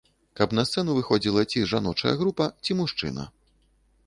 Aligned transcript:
Каб 0.39 0.55
на 0.59 0.63
сцэну 0.69 0.95
выходзіла 0.99 1.43
ці 1.51 1.63
жаночая 1.75 2.15
група, 2.23 2.49
ці 2.67 2.79
мужчына. 2.81 3.31